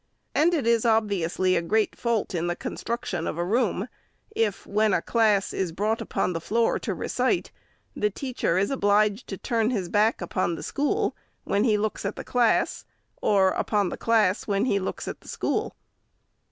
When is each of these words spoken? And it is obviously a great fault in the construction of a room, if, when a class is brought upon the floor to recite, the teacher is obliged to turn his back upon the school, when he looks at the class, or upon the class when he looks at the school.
And 0.33 0.55
it 0.55 0.65
is 0.65 0.83
obviously 0.83 1.55
a 1.55 1.61
great 1.61 1.95
fault 1.95 2.33
in 2.33 2.47
the 2.47 2.55
construction 2.55 3.27
of 3.27 3.37
a 3.37 3.45
room, 3.45 3.87
if, 4.35 4.65
when 4.65 4.95
a 4.95 5.01
class 5.03 5.53
is 5.53 5.71
brought 5.71 6.01
upon 6.01 6.33
the 6.33 6.41
floor 6.41 6.79
to 6.79 6.95
recite, 6.95 7.51
the 7.95 8.09
teacher 8.09 8.57
is 8.57 8.71
obliged 8.71 9.27
to 9.27 9.37
turn 9.37 9.69
his 9.69 9.89
back 9.89 10.19
upon 10.19 10.55
the 10.55 10.63
school, 10.63 11.15
when 11.43 11.65
he 11.65 11.77
looks 11.77 12.03
at 12.03 12.15
the 12.15 12.23
class, 12.23 12.83
or 13.21 13.49
upon 13.49 13.89
the 13.89 13.95
class 13.95 14.47
when 14.47 14.65
he 14.65 14.79
looks 14.79 15.07
at 15.07 15.21
the 15.21 15.27
school. 15.29 15.75